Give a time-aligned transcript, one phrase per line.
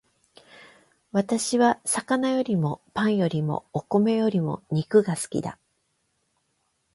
[1.11, 5.59] 私は魚よりもパンよりもお米よりも肉が好きだ